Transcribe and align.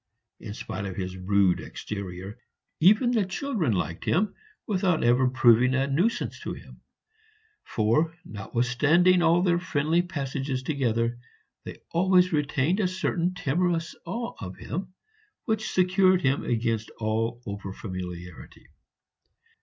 In 0.39 0.55
spite 0.55 0.85
of 0.87 0.95
his 0.95 1.15
rude 1.15 1.59
exterior, 1.59 2.39
even 2.79 3.11
the 3.11 3.23
children 3.23 3.73
liked 3.73 4.03
him, 4.05 4.33
without 4.65 5.03
ever 5.03 5.29
proving 5.29 5.75
a 5.75 5.85
nuisance 5.85 6.39
to 6.39 6.53
him; 6.53 6.81
for, 7.63 8.11
notwithstanding 8.25 9.21
all 9.21 9.43
their 9.43 9.59
friendly 9.59 10.01
passages 10.01 10.63
together, 10.63 11.19
they 11.65 11.77
always 11.91 12.33
retained 12.33 12.79
a 12.79 12.87
certain 12.87 13.35
timorous 13.35 13.95
awe 14.03 14.33
of 14.41 14.55
him, 14.57 14.95
which 15.45 15.69
secured 15.69 16.23
him 16.23 16.43
against 16.45 16.89
all 16.97 17.39
over 17.45 17.71
familiarity. 17.71 18.69